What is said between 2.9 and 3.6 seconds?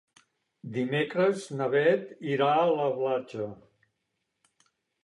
platja.